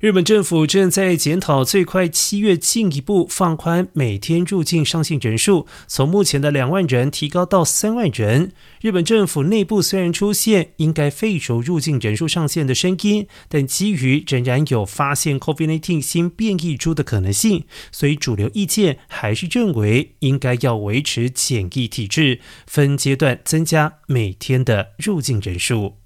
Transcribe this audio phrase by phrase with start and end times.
[0.00, 8.52] 日本政府正在检讨，最快七月进一步放宽每天入境上限人数，从目前的两万人提高到三万人。
[8.80, 26.03] 日本政府内部虽然出现应该废除入境人数上限的声音，但基于仍然有发现 COVID-19 新变异株的可能性，所以主流意见还是认为应该要维持检疫体制，分阶段增加每天的入境人数。